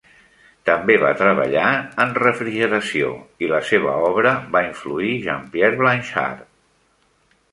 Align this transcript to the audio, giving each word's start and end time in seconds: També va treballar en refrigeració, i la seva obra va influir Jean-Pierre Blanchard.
També 0.67 0.93
va 1.01 1.09
treballar 1.19 1.65
en 2.05 2.15
refrigeració, 2.21 3.11
i 3.47 3.51
la 3.53 3.61
seva 3.71 3.93
obra 4.07 4.33
va 4.57 4.65
influir 4.71 5.13
Jean-Pierre 5.29 5.81
Blanchard. 5.83 6.43